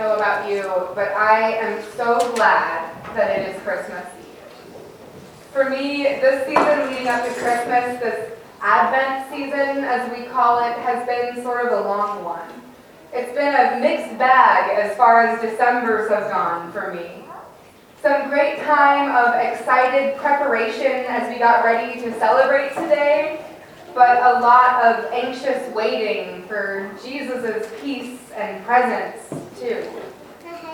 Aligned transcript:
know 0.00 0.16
about 0.16 0.48
you, 0.50 0.62
but 0.94 1.12
I 1.12 1.52
am 1.56 1.82
so 1.94 2.32
glad 2.34 3.04
that 3.14 3.38
it 3.38 3.54
is 3.54 3.62
Christmas 3.62 4.06
Eve. 4.18 4.72
For 5.52 5.68
me, 5.68 6.04
this 6.04 6.46
season 6.46 6.88
leading 6.88 7.06
up 7.06 7.22
to 7.22 7.32
Christmas, 7.34 8.00
this 8.00 8.32
Advent 8.62 9.30
season, 9.30 9.84
as 9.84 10.10
we 10.16 10.24
call 10.24 10.64
it, 10.64 10.78
has 10.78 11.06
been 11.06 11.42
sort 11.44 11.66
of 11.66 11.84
a 11.84 11.86
long 11.86 12.24
one. 12.24 12.48
It's 13.12 13.30
been 13.34 13.54
a 13.54 13.78
mixed 13.78 14.16
bag 14.16 14.78
as 14.78 14.96
far 14.96 15.26
as 15.26 15.38
December's 15.42 16.08
have 16.08 16.30
gone 16.30 16.72
for 16.72 16.94
me. 16.94 17.24
Some 18.00 18.30
great 18.30 18.58
time 18.60 19.14
of 19.14 19.34
excited 19.34 20.16
preparation 20.16 21.04
as 21.08 21.28
we 21.30 21.38
got 21.38 21.62
ready 21.62 22.00
to 22.00 22.18
celebrate 22.18 22.70
today, 22.70 23.44
but 23.94 24.18
a 24.18 24.40
lot 24.40 24.84
of 24.84 25.12
anxious 25.12 25.72
waiting 25.74 26.42
for 26.46 26.90
Jesus' 27.02 27.66
peace 27.80 28.18
and 28.36 28.64
presence 28.64 29.28
too. 29.58 29.86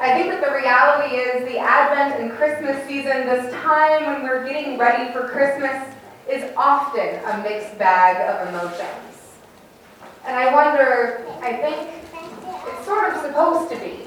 I 0.00 0.12
think 0.12 0.30
that 0.30 0.44
the 0.44 0.54
reality 0.54 1.16
is 1.16 1.44
the 1.50 1.58
Advent 1.58 2.20
and 2.22 2.30
Christmas 2.32 2.86
season, 2.86 3.26
this 3.26 3.52
time 3.54 4.06
when 4.06 4.22
we're 4.22 4.46
getting 4.46 4.78
ready 4.78 5.12
for 5.12 5.28
Christmas, 5.28 5.92
is 6.30 6.52
often 6.56 7.16
a 7.24 7.42
mixed 7.42 7.76
bag 7.78 8.16
of 8.28 8.48
emotions. 8.48 9.38
And 10.24 10.36
I 10.36 10.54
wonder, 10.54 11.26
I 11.42 11.52
think 11.54 11.88
it's 12.68 12.86
sort 12.86 13.12
of 13.12 13.22
supposed 13.22 13.72
to 13.72 13.80
be. 13.80 14.04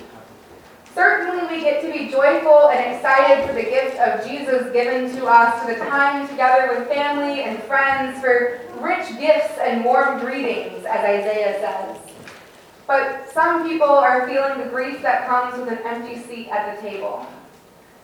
Certainly, 0.94 1.54
we 1.54 1.62
get 1.62 1.82
to 1.82 1.92
be 1.92 2.10
joyful 2.10 2.70
and 2.70 2.96
excited 2.96 3.48
for 3.48 3.54
the 3.54 3.64
gift 3.64 3.98
of 3.98 4.26
Jesus 4.26 4.72
given 4.72 5.14
to 5.16 5.26
us, 5.26 5.62
for 5.62 5.74
the 5.74 5.80
time 5.80 6.28
together 6.28 6.78
with 6.78 6.88
family 6.88 7.44
and 7.44 7.62
friends, 7.64 8.22
for 8.22 8.61
rich 8.82 9.08
gifts 9.20 9.58
and 9.60 9.84
warm 9.84 10.20
greetings, 10.20 10.86
as 10.86 11.00
Isaiah 11.00 11.60
says. 11.60 11.98
But 12.88 13.30
some 13.32 13.68
people 13.68 13.88
are 13.88 14.28
feeling 14.28 14.60
the 14.60 14.70
grief 14.70 15.02
that 15.02 15.28
comes 15.28 15.58
with 15.58 15.70
an 15.70 15.80
empty 15.86 16.22
seat 16.22 16.50
at 16.50 16.76
the 16.76 16.82
table. 16.82 17.26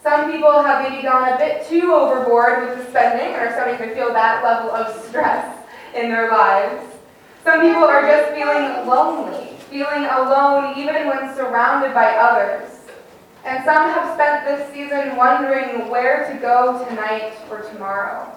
Some 0.01 0.31
people 0.31 0.61
have 0.61 0.89
maybe 0.89 1.03
gone 1.03 1.33
a 1.33 1.37
bit 1.37 1.67
too 1.67 1.93
overboard 1.93 2.67
with 2.67 2.77
the 2.77 2.89
spending 2.89 3.33
and 3.33 3.35
are 3.35 3.51
starting 3.51 3.77
to 3.79 3.93
feel 3.93 4.13
that 4.13 4.43
level 4.43 4.71
of 4.71 4.95
stress 5.05 5.65
in 5.93 6.09
their 6.09 6.31
lives. 6.31 6.85
Some 7.43 7.61
people 7.61 7.83
are 7.83 8.01
just 8.01 8.33
feeling 8.33 8.87
lonely, 8.87 9.57
feeling 9.69 10.05
alone 10.05 10.77
even 10.77 11.07
when 11.07 11.35
surrounded 11.35 11.93
by 11.93 12.11
others. 12.15 12.69
And 13.43 13.63
some 13.65 13.89
have 13.89 14.13
spent 14.13 14.45
this 14.45 14.71
season 14.73 15.15
wondering 15.15 15.89
where 15.89 16.31
to 16.31 16.39
go 16.39 16.85
tonight 16.87 17.33
or 17.49 17.61
tomorrow. 17.61 18.36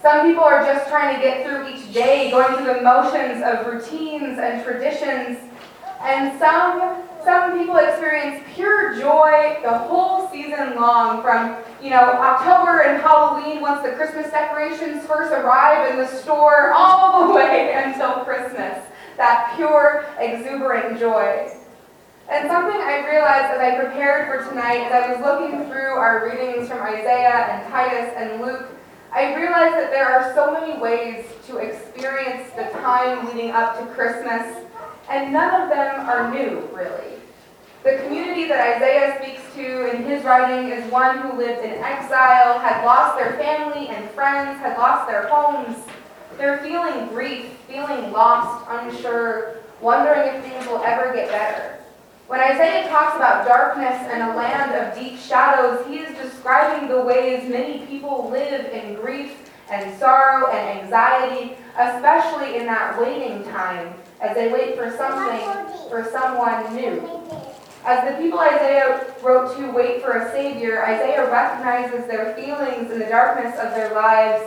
Some 0.00 0.28
people 0.28 0.44
are 0.44 0.64
just 0.64 0.88
trying 0.88 1.16
to 1.16 1.20
get 1.20 1.44
through 1.44 1.68
each 1.68 1.92
day, 1.92 2.30
going 2.30 2.56
through 2.56 2.74
the 2.74 2.82
motions 2.82 3.42
of 3.42 3.66
routines 3.66 4.38
and 4.38 4.62
traditions. 4.64 5.38
And 6.00 6.38
some 6.38 7.02
some 7.24 7.58
people 7.58 7.76
experience 7.76 8.42
pure 8.54 8.94
joy 8.94 9.58
the 9.62 9.76
whole 9.76 10.30
season 10.30 10.76
long 10.76 11.20
from, 11.20 11.56
you 11.82 11.90
know, 11.90 11.98
October 11.98 12.82
and 12.82 13.02
Halloween 13.02 13.60
once 13.60 13.82
the 13.82 13.92
Christmas 13.92 14.30
decorations 14.30 15.04
first 15.04 15.32
arrive 15.32 15.90
in 15.90 15.98
the 15.98 16.06
store 16.06 16.72
all 16.72 17.28
the 17.28 17.34
way 17.34 17.74
until 17.74 18.24
Christmas. 18.24 18.78
That 19.18 19.52
pure, 19.56 20.06
exuberant 20.18 20.98
joy. 20.98 21.52
And 22.30 22.48
something 22.48 22.80
I 22.80 23.06
realized 23.06 23.52
as 23.52 23.60
I 23.60 23.78
prepared 23.78 24.28
for 24.28 24.48
tonight, 24.48 24.90
as 24.90 24.92
I 24.92 25.12
was 25.12 25.20
looking 25.20 25.68
through 25.68 25.98
our 25.98 26.30
readings 26.30 26.68
from 26.68 26.80
Isaiah 26.80 27.46
and 27.50 27.70
Titus 27.70 28.14
and 28.16 28.40
Luke, 28.40 28.77
I 29.12 29.34
realize 29.34 29.72
that 29.72 29.90
there 29.90 30.06
are 30.06 30.34
so 30.34 30.52
many 30.52 30.78
ways 30.78 31.24
to 31.46 31.56
experience 31.56 32.50
the 32.56 32.64
time 32.80 33.26
leading 33.26 33.52
up 33.52 33.78
to 33.78 33.86
Christmas, 33.94 34.64
and 35.08 35.32
none 35.32 35.62
of 35.62 35.70
them 35.70 36.06
are 36.06 36.30
new, 36.32 36.68
really. 36.74 37.14
The 37.84 38.02
community 38.04 38.46
that 38.48 38.76
Isaiah 38.76 39.18
speaks 39.22 39.40
to 39.54 39.96
in 39.96 40.04
his 40.04 40.24
writing 40.24 40.70
is 40.70 40.90
one 40.92 41.18
who 41.18 41.38
lived 41.38 41.64
in 41.64 41.72
exile, 41.82 42.58
had 42.58 42.84
lost 42.84 43.16
their 43.16 43.38
family 43.38 43.88
and 43.88 44.10
friends, 44.10 44.58
had 44.60 44.76
lost 44.76 45.08
their 45.08 45.26
homes. 45.28 45.78
They're 46.36 46.58
feeling 46.58 47.08
grief, 47.08 47.46
feeling 47.66 48.12
lost, 48.12 48.66
unsure, 48.68 49.56
wondering 49.80 50.34
if 50.34 50.44
things 50.44 50.66
will 50.66 50.82
ever 50.84 51.14
get 51.14 51.28
better. 51.30 51.78
When 52.26 52.40
Isaiah 52.40 52.88
talks 52.88 53.16
about 53.16 53.46
darkness 53.46 53.96
and 54.12 54.22
a 54.22 54.36
land 54.36 54.74
of 54.74 54.98
deep 54.98 55.18
shadows, 55.18 55.86
he 55.86 56.00
is 56.00 56.14
the 56.88 57.00
ways 57.02 57.48
many 57.48 57.86
people 57.86 58.28
live 58.30 58.66
in 58.72 58.94
grief 58.94 59.50
and 59.70 59.98
sorrow 59.98 60.50
and 60.50 60.80
anxiety, 60.80 61.56
especially 61.76 62.56
in 62.56 62.66
that 62.66 62.98
waiting 63.00 63.44
time 63.44 63.94
as 64.20 64.34
they 64.34 64.50
wait 64.50 64.76
for 64.76 64.90
something, 64.96 65.88
for 65.88 66.08
someone 66.10 66.74
new. 66.74 67.00
As 67.84 68.10
the 68.10 68.20
people 68.22 68.40
Isaiah 68.40 69.06
wrote 69.22 69.56
to 69.56 69.70
wait 69.70 70.02
for 70.02 70.12
a 70.12 70.32
Savior, 70.32 70.84
Isaiah 70.84 71.30
recognizes 71.30 72.06
their 72.06 72.34
feelings 72.34 72.90
in 72.90 72.98
the 72.98 73.06
darkness 73.06 73.58
of 73.58 73.70
their 73.74 73.94
lives. 73.94 74.44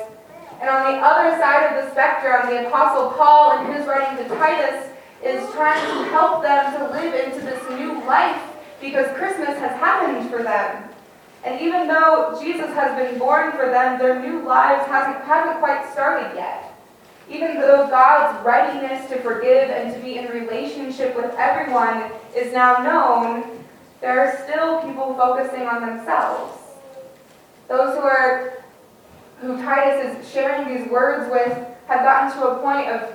And 0.60 0.70
on 0.70 0.94
the 0.94 1.00
other 1.00 1.38
side 1.38 1.66
of 1.68 1.84
the 1.84 1.92
spectrum, 1.92 2.50
the 2.50 2.68
Apostle 2.68 3.12
Paul, 3.12 3.66
in 3.66 3.74
his 3.74 3.88
writing 3.88 4.24
to 4.24 4.36
Titus, 4.36 4.90
is 5.24 5.50
trying 5.54 5.82
to 5.82 6.10
help 6.12 6.44
them 6.44 6.74
to 6.78 6.92
live 6.92 7.14
into 7.14 7.40
this 7.46 7.62
new 7.70 8.04
life 8.06 8.42
because 8.80 9.08
Christmas 9.16 9.58
has 9.58 9.72
happened 9.80 10.30
for 10.30 10.44
them. 10.44 10.90
And 11.44 11.60
even 11.60 11.88
though 11.88 12.38
Jesus 12.42 12.68
has 12.74 12.96
been 12.96 13.18
born 13.18 13.52
for 13.54 13.70
them, 13.70 13.98
their 13.98 14.22
new 14.22 14.44
lives 14.44 14.86
hasn't, 14.88 15.24
haven't 15.26 15.60
quite 15.60 15.92
started 15.92 16.36
yet. 16.36 16.68
Even 17.30 17.56
though 17.56 17.88
God's 17.88 18.46
readiness 18.46 19.10
to 19.10 19.20
forgive 19.22 19.70
and 19.70 19.94
to 19.94 20.00
be 20.02 20.18
in 20.18 20.28
relationship 20.28 21.16
with 21.16 21.34
everyone 21.38 22.12
is 22.36 22.54
now 22.54 22.78
known, 22.84 23.66
there 24.02 24.20
are 24.20 24.44
still 24.44 24.82
people 24.82 25.16
focusing 25.16 25.64
on 25.64 25.86
themselves. 25.86 26.58
Those 27.68 27.96
who 27.96 28.02
are 28.02 28.64
who 29.40 29.58
Titus 29.58 30.18
is 30.18 30.32
sharing 30.32 30.78
these 30.78 30.92
words 30.92 31.32
with 31.32 31.58
have 31.88 32.02
gotten 32.02 32.40
to 32.40 32.48
a 32.48 32.60
point 32.62 32.88
of 32.90 33.12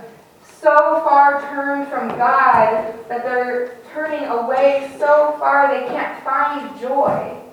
so 0.60 1.00
far 1.04 1.40
turned 1.54 1.86
from 1.88 2.08
God 2.08 2.94
that 3.08 3.22
they're 3.22 3.76
turning 3.92 4.26
away 4.28 4.92
so 4.98 5.36
far 5.38 5.68
they 5.68 5.86
can't 5.86 6.24
find 6.24 6.80
joy. 6.80 7.45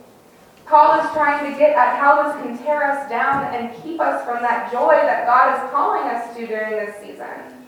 Paul 0.65 0.99
is 0.99 1.11
trying 1.11 1.51
to 1.51 1.57
get 1.57 1.75
at 1.75 1.99
how 1.99 2.23
this 2.23 2.41
can 2.41 2.57
tear 2.57 2.83
us 2.83 3.09
down 3.09 3.53
and 3.53 3.75
keep 3.83 3.99
us 3.99 4.25
from 4.25 4.41
that 4.41 4.71
joy 4.71 4.93
that 4.93 5.25
God 5.25 5.53
is 5.53 5.71
calling 5.71 6.09
us 6.09 6.35
to 6.35 6.47
during 6.47 6.71
this 6.71 6.95
season. 7.01 7.63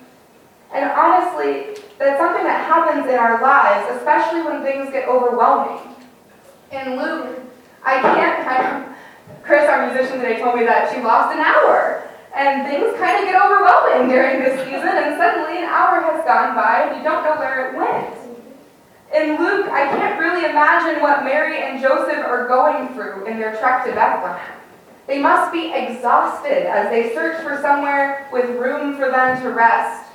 And 0.73 0.89
honestly, 0.91 1.77
that's 1.99 2.19
something 2.19 2.43
that 2.43 2.65
happens 2.65 3.07
in 3.07 3.15
our 3.15 3.41
lives, 3.41 3.95
especially 3.97 4.41
when 4.41 4.63
things 4.63 4.91
get 4.91 5.07
overwhelming. 5.07 5.79
In 6.71 6.97
Luke, 6.97 7.39
I 7.83 8.01
can't 8.01 8.43
kind 8.47 8.83
of, 8.83 9.43
Chris, 9.43 9.69
our 9.69 9.87
musician 9.87 10.19
today, 10.19 10.39
told 10.39 10.55
me 10.55 10.65
that 10.65 10.91
she 10.91 11.01
lost 11.01 11.35
an 11.35 11.39
hour 11.39 12.09
and 12.35 12.67
things 12.67 12.97
kind 12.99 13.15
of 13.15 13.31
get 13.31 13.39
overwhelming 13.39 14.09
during 14.09 14.43
this 14.43 14.59
season, 14.65 14.91
and 14.91 15.15
suddenly 15.15 15.59
an 15.59 15.63
hour 15.63 16.01
has 16.01 16.25
gone 16.25 16.55
by 16.55 16.89
and 16.89 16.97
you 16.97 17.03
don't 17.03 17.23
know 17.23 17.39
where 17.39 17.69
it 17.69 17.77
went. 17.77 18.24
In 19.13 19.37
Luke, 19.37 19.67
I 19.69 19.87
can't 19.87 20.19
really 20.19 20.49
imagine 20.49 21.01
what 21.01 21.23
Mary 21.23 21.63
and 21.63 21.81
Joseph 21.81 22.25
are 22.25 22.47
going 22.47 22.93
through 22.93 23.25
in 23.25 23.37
their 23.39 23.55
trek 23.57 23.85
to 23.85 23.91
Bethlehem. 23.91 24.59
They 25.07 25.19
must 25.19 25.53
be 25.53 25.71
exhausted 25.71 26.67
as 26.67 26.89
they 26.89 27.13
search 27.13 27.41
for 27.43 27.61
somewhere 27.61 28.27
with 28.33 28.49
room 28.57 28.95
for 28.97 29.11
them 29.11 29.41
to 29.41 29.49
rest. 29.49 30.09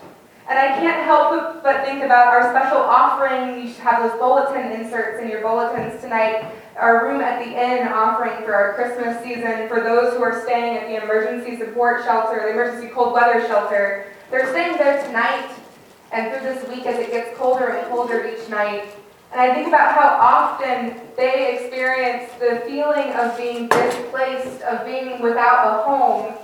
And 0.49 0.59
I 0.59 0.69
can't 0.81 1.05
help 1.05 1.63
but 1.63 1.85
think 1.85 2.03
about 2.03 2.27
our 2.27 2.51
special 2.51 2.79
offering. 2.79 3.63
You 3.63 3.73
should 3.73 3.83
have 3.83 4.03
those 4.03 4.19
bulletin 4.19 4.73
inserts 4.73 5.23
in 5.23 5.29
your 5.29 5.43
bulletins 5.43 6.01
tonight 6.01 6.53
our 6.81 7.07
room 7.07 7.21
at 7.21 7.45
the 7.45 7.51
inn 7.51 7.89
offering 7.89 8.43
for 8.45 8.55
our 8.55 8.75
Christmas 8.75 9.23
season 9.23 9.69
for 9.69 9.81
those 9.81 10.15
who 10.15 10.23
are 10.23 10.43
staying 10.43 10.79
at 10.79 10.89
the 10.89 11.03
emergency 11.03 11.59
support 11.59 12.05
shelter, 12.05 12.41
the 12.43 12.53
emergency 12.53 12.89
cold 12.89 13.13
weather 13.13 13.47
shelter. 13.47 14.07
They're 14.31 14.49
staying 14.51 14.79
there 14.79 15.05
tonight 15.05 15.51
and 16.13 16.33
through 16.33 16.43
this 16.43 16.69
week 16.69 16.87
as 16.87 16.99
it 16.99 17.11
gets 17.11 17.37
colder 17.39 17.69
and 17.69 17.89
colder 17.89 18.27
each 18.27 18.49
night. 18.49 18.87
And 19.33 19.41
I 19.41 19.55
think 19.55 19.69
about 19.69 19.95
how 19.95 20.09
often 20.21 21.01
they 21.17 21.57
experience 21.57 22.33
the 22.41 22.63
feeling 22.67 23.13
of 23.13 23.37
being 23.37 23.69
displaced, 23.69 24.63
of 24.63 24.85
being 24.85 25.21
without 25.21 25.67
a 25.67 25.83
home. 25.85 26.35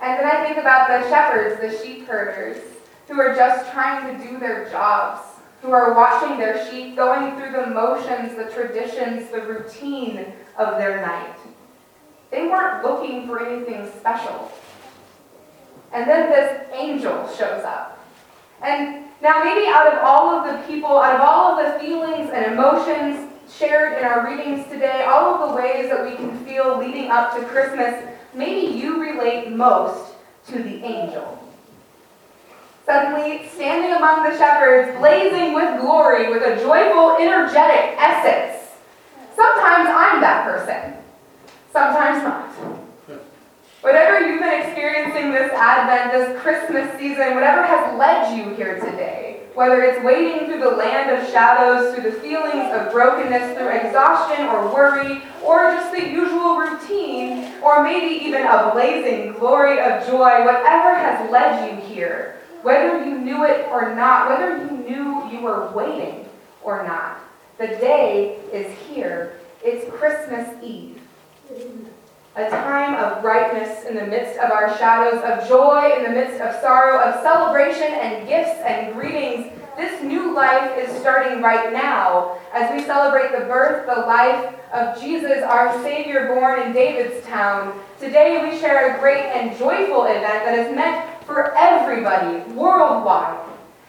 And 0.00 0.18
then 0.18 0.26
I 0.26 0.44
think 0.44 0.56
about 0.56 0.88
the 0.88 1.08
shepherds, 1.08 1.60
the 1.60 1.84
sheep 1.84 2.06
herders, 2.06 2.62
who 3.08 3.20
are 3.20 3.34
just 3.34 3.70
trying 3.72 4.16
to 4.16 4.28
do 4.28 4.38
their 4.38 4.68
jobs 4.70 5.32
who 5.62 5.70
are 5.70 5.94
watching 5.94 6.38
their 6.38 6.68
sheep, 6.68 6.96
going 6.96 7.36
through 7.36 7.52
the 7.52 7.68
motions, 7.68 8.34
the 8.34 8.50
traditions, 8.52 9.30
the 9.30 9.40
routine 9.40 10.26
of 10.58 10.76
their 10.76 11.00
night. 11.00 11.36
They 12.32 12.48
weren't 12.48 12.84
looking 12.84 13.28
for 13.28 13.46
anything 13.46 13.88
special. 13.98 14.50
And 15.92 16.08
then 16.08 16.30
this 16.30 16.68
angel 16.74 17.28
shows 17.28 17.64
up. 17.64 17.91
And 18.62 19.04
now, 19.20 19.42
maybe 19.44 19.66
out 19.66 19.92
of 19.92 19.98
all 20.02 20.30
of 20.30 20.46
the 20.46 20.66
people, 20.66 20.98
out 20.98 21.16
of 21.16 21.20
all 21.20 21.58
of 21.58 21.72
the 21.72 21.78
feelings 21.78 22.30
and 22.32 22.52
emotions 22.52 23.28
shared 23.50 23.98
in 23.98 24.04
our 24.04 24.26
readings 24.26 24.66
today, 24.68 25.04
all 25.04 25.34
of 25.34 25.50
the 25.50 25.56
ways 25.56 25.88
that 25.90 26.04
we 26.04 26.16
can 26.16 26.44
feel 26.44 26.78
leading 26.78 27.10
up 27.10 27.36
to 27.36 27.44
Christmas, 27.46 28.04
maybe 28.34 28.76
you 28.76 29.00
relate 29.00 29.50
most 29.50 30.14
to 30.48 30.62
the 30.62 30.84
angel. 30.84 31.38
Suddenly, 32.84 33.48
standing 33.48 33.92
among 33.92 34.24
the 34.24 34.36
shepherds, 34.36 34.98
blazing 34.98 35.54
with 35.54 35.80
glory, 35.80 36.30
with 36.30 36.42
a 36.42 36.56
joyful, 36.56 37.16
energetic 37.16 37.96
essence. 37.98 38.70
Sometimes 39.36 39.88
I'm 39.88 40.20
that 40.20 40.44
person, 40.44 40.94
sometimes 41.72 42.22
not. 42.24 42.81
Whatever 43.82 44.24
you've 44.28 44.38
been 44.38 44.62
experiencing 44.62 45.32
this 45.32 45.50
Advent, 45.54 46.12
this 46.12 46.40
Christmas 46.40 46.88
season, 47.00 47.34
whatever 47.34 47.64
has 47.64 47.98
led 47.98 48.38
you 48.38 48.54
here 48.54 48.78
today, 48.78 49.40
whether 49.54 49.82
it's 49.82 50.00
wading 50.04 50.46
through 50.46 50.60
the 50.60 50.70
land 50.70 51.10
of 51.10 51.28
shadows, 51.28 51.92
through 51.92 52.08
the 52.08 52.16
feelings 52.20 52.72
of 52.72 52.92
brokenness, 52.92 53.58
through 53.58 53.70
exhaustion 53.70 54.46
or 54.46 54.72
worry, 54.72 55.20
or 55.42 55.72
just 55.72 55.90
the 55.90 56.08
usual 56.08 56.58
routine, 56.58 57.52
or 57.60 57.82
maybe 57.82 58.24
even 58.24 58.42
a 58.46 58.70
blazing 58.72 59.32
glory 59.32 59.80
of 59.80 60.06
joy, 60.06 60.44
whatever 60.44 60.94
has 60.94 61.28
led 61.32 61.68
you 61.68 61.84
here, 61.92 62.38
whether 62.62 63.04
you 63.04 63.18
knew 63.18 63.42
it 63.44 63.66
or 63.66 63.96
not, 63.96 64.28
whether 64.28 64.58
you 64.58 64.70
knew 64.70 65.28
you 65.28 65.40
were 65.40 65.72
waiting 65.72 66.24
or 66.62 66.86
not, 66.86 67.18
the 67.58 67.66
day 67.66 68.38
is 68.52 68.72
here. 68.86 69.40
It's 69.64 69.92
Christmas 69.92 70.48
Eve 70.62 71.00
a 72.34 72.48
time 72.48 72.94
of 72.94 73.20
brightness 73.20 73.84
in 73.84 73.94
the 73.94 74.06
midst 74.06 74.38
of 74.38 74.50
our 74.50 74.74
shadows, 74.78 75.22
of 75.22 75.46
joy 75.46 75.92
in 75.96 76.02
the 76.02 76.08
midst 76.08 76.40
of 76.40 76.58
sorrow, 76.62 76.98
of 76.98 77.22
celebration 77.22 77.92
and 77.92 78.26
gifts 78.26 78.58
and 78.64 78.94
greetings. 78.94 79.52
This 79.76 80.02
new 80.02 80.34
life 80.34 80.78
is 80.78 80.98
starting 80.98 81.42
right 81.42 81.72
now 81.72 82.38
as 82.54 82.72
we 82.72 82.82
celebrate 82.84 83.32
the 83.32 83.44
birth, 83.44 83.86
the 83.86 84.00
life 84.02 84.54
of 84.72 84.98
Jesus, 85.00 85.42
our 85.42 85.78
Savior 85.82 86.28
born 86.28 86.62
in 86.62 86.72
David's 86.72 87.26
town. 87.26 87.78
Today 88.00 88.42
we 88.42 88.58
share 88.58 88.96
a 88.96 89.00
great 89.00 89.24
and 89.24 89.56
joyful 89.58 90.04
event 90.04 90.44
that 90.44 90.58
is 90.58 90.74
meant 90.74 91.06
for 91.24 91.54
everybody 91.54 92.38
worldwide. 92.52 93.46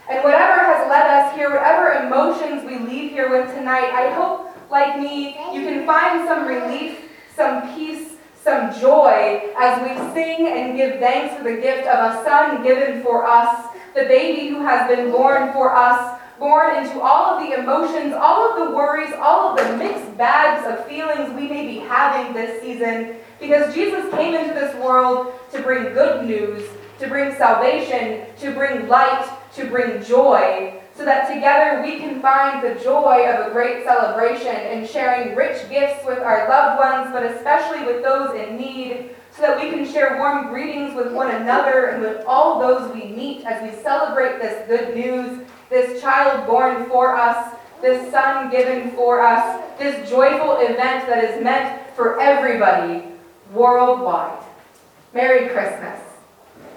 And 0.09 0.21
whatever 0.21 0.59
has 0.59 0.89
led 0.89 1.07
us 1.07 1.33
here, 1.35 1.49
whatever 1.49 2.05
emotions 2.05 2.65
we 2.65 2.77
leave 2.77 3.11
here 3.11 3.29
with 3.29 3.55
tonight, 3.55 3.91
I 3.93 4.13
hope, 4.13 4.49
like 4.69 4.99
me, 4.99 5.37
you 5.53 5.61
can 5.61 5.85
find 5.85 6.27
some 6.27 6.45
relief, 6.45 7.09
some 7.35 7.73
peace, 7.73 8.02
some 8.43 8.77
joy 8.79 9.41
as 9.57 9.81
we 9.81 9.95
sing 10.13 10.47
and 10.47 10.75
give 10.75 10.99
thanks 10.99 11.35
for 11.37 11.43
the 11.43 11.61
gift 11.61 11.87
of 11.87 12.13
a 12.13 12.23
son 12.25 12.61
given 12.61 13.01
for 13.01 13.25
us, 13.25 13.67
the 13.95 14.03
baby 14.03 14.49
who 14.49 14.59
has 14.61 14.87
been 14.87 15.11
born 15.11 15.53
for 15.53 15.73
us, 15.73 16.19
born 16.39 16.75
into 16.75 16.99
all 16.99 17.37
of 17.37 17.47
the 17.47 17.57
emotions, 17.57 18.13
all 18.13 18.51
of 18.51 18.67
the 18.67 18.75
worries, 18.75 19.13
all 19.21 19.57
of 19.57 19.65
the 19.65 19.77
mixed 19.77 20.17
bags 20.17 20.67
of 20.67 20.85
feelings 20.87 21.33
we 21.33 21.47
may 21.47 21.65
be 21.65 21.77
having 21.79 22.33
this 22.33 22.61
season, 22.61 23.15
because 23.39 23.73
Jesus 23.73 24.11
came 24.13 24.35
into 24.35 24.53
this 24.53 24.75
world 24.75 25.33
to 25.51 25.61
bring 25.61 25.93
good 25.93 26.25
news, 26.25 26.67
to 26.99 27.07
bring 27.07 27.33
salvation, 27.35 28.25
to 28.39 28.51
bring 28.51 28.89
light, 28.89 29.25
to 29.55 29.65
bring 29.67 30.03
joy 30.03 30.81
so 30.95 31.03
that 31.05 31.33
together 31.33 31.81
we 31.81 31.97
can 31.97 32.21
find 32.21 32.63
the 32.63 32.81
joy 32.83 33.27
of 33.27 33.47
a 33.47 33.51
great 33.51 33.83
celebration 33.83 34.55
in 34.55 34.87
sharing 34.87 35.35
rich 35.35 35.67
gifts 35.69 36.05
with 36.05 36.19
our 36.19 36.47
loved 36.47 36.77
ones, 36.77 37.09
but 37.11 37.23
especially 37.23 37.62
with 37.85 38.03
those 38.03 38.35
in 38.35 38.57
need, 38.57 39.09
so 39.31 39.41
that 39.41 39.59
we 39.59 39.69
can 39.69 39.85
share 39.85 40.17
warm 40.17 40.49
greetings 40.49 40.95
with 40.95 41.11
one 41.11 41.31
another 41.31 41.85
and 41.87 42.01
with 42.01 42.23
all 42.25 42.59
those 42.59 42.93
we 42.93 43.05
meet 43.05 43.45
as 43.45 43.61
we 43.63 43.81
celebrate 43.81 44.39
this 44.39 44.67
good 44.67 44.95
news, 44.95 45.45
this 45.69 46.01
child 46.01 46.45
born 46.47 46.87
for 46.87 47.15
us, 47.15 47.55
this 47.81 48.11
son 48.11 48.51
given 48.51 48.91
for 48.91 49.21
us, 49.21 49.61
this 49.79 50.09
joyful 50.09 50.57
event 50.57 51.07
that 51.07 51.23
is 51.23 51.43
meant 51.43 51.81
for 51.95 52.21
everybody 52.21 53.07
worldwide. 53.51 54.43
Merry 55.13 55.49
Christmas. 55.49 55.99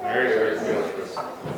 Merry 0.02 0.32
Christmas. 0.32 1.56